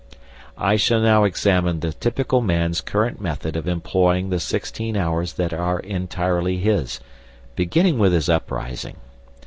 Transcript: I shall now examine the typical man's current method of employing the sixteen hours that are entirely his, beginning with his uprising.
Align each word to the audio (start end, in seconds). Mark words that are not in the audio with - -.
I 0.57 0.77
shall 0.77 0.99
now 0.99 1.25
examine 1.25 1.79
the 1.81 1.93
typical 1.93 2.41
man's 2.41 2.81
current 2.81 3.21
method 3.21 3.55
of 3.55 3.67
employing 3.67 4.31
the 4.31 4.39
sixteen 4.39 4.97
hours 4.97 5.33
that 5.33 5.53
are 5.53 5.79
entirely 5.79 6.57
his, 6.57 6.99
beginning 7.55 7.99
with 7.99 8.11
his 8.11 8.27
uprising. 8.27 8.95